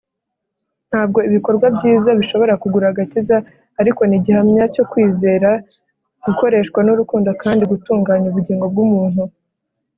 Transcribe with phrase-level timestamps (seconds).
[0.89, 3.37] ntabwo ibikorwa byiza bishobora kugura agakiza,
[3.81, 5.49] ariko ni igihamya cyo kwizera
[6.25, 9.23] gukoreshwa n’urukundo kandi gutunganya ubugingo bw’umuntu